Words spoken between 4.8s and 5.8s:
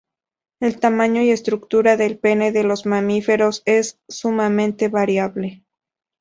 variable.